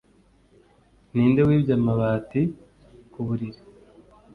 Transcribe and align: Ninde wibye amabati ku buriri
Ninde 1.13 1.41
wibye 1.47 1.73
amabati 1.79 2.41
ku 3.11 3.19
buriri 3.27 3.61